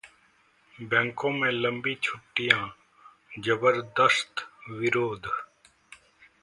[0.79, 2.67] बैंकों में लंबी छुट्टियां,
[3.39, 4.45] जबरदस्त
[4.69, 5.29] विरोध